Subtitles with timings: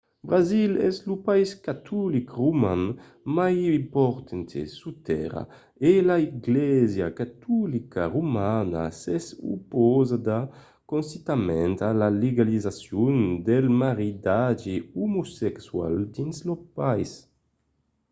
[0.29, 2.83] brasil es lo país catolic roman
[3.37, 5.43] mai important sus tèrra
[5.89, 10.39] e la glèisa catolica romana s’es opausada
[10.91, 13.15] consistentament a la legalizacion
[13.47, 14.75] del maridatge
[15.05, 17.11] omosexual dins lo país